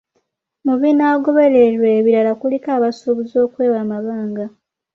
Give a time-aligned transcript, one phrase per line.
[0.65, 4.45] Mu binaagobererwa ebirala kuliko abasuubuzi okwewa amabanga.